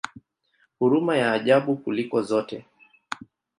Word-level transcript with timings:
Huruma 0.79 1.17
ya 1.17 1.31
ajabu 1.33 1.77
kuliko 1.77 2.21
zote! 2.21 2.65